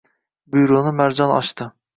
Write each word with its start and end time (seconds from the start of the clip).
Byuroni 0.55 0.95
Marjon 1.03 1.37
ochdi 1.37 1.73